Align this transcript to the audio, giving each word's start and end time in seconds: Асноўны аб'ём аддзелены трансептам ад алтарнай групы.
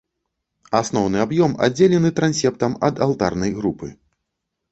Асноўны 0.79 1.17
аб'ём 1.25 1.51
аддзелены 1.67 2.09
трансептам 2.19 2.73
ад 2.89 2.95
алтарнай 3.07 3.51
групы. 3.59 3.87